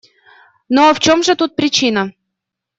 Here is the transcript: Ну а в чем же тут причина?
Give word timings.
Ну 0.69 0.81
а 0.89 0.95
в 0.95 0.99
чем 0.99 1.21
же 1.21 1.35
тут 1.35 1.55
причина? 1.55 2.11